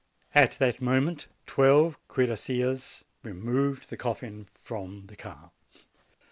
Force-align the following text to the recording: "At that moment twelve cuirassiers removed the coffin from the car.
"At 0.33 0.53
that 0.53 0.81
moment 0.81 1.27
twelve 1.45 1.95
cuirassiers 2.07 3.03
removed 3.21 3.91
the 3.91 3.97
coffin 3.97 4.47
from 4.55 5.05
the 5.05 5.15
car. 5.15 5.51